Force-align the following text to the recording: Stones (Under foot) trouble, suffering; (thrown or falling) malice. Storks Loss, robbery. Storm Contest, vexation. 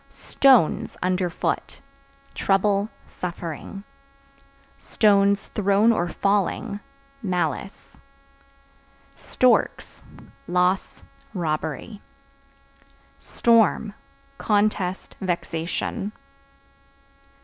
Stones 0.09 0.97
(Under 1.03 1.29
foot) 1.29 1.79
trouble, 2.33 2.89
suffering; 3.05 3.83
(thrown 4.79 5.91
or 5.91 6.07
falling) 6.07 6.79
malice. 7.21 7.99
Storks 9.13 10.01
Loss, 10.47 11.03
robbery. 11.35 12.01
Storm 13.19 13.93
Contest, 14.39 15.17
vexation. 15.21 16.13